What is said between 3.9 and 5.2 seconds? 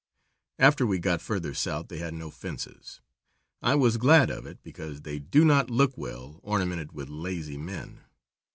glad of it, because they